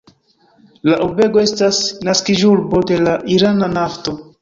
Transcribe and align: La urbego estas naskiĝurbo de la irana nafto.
La 0.91 0.97
urbego 1.07 1.43
estas 1.43 1.83
naskiĝurbo 2.09 2.85
de 2.93 3.01
la 3.07 3.17
irana 3.39 3.75
nafto. 3.81 4.21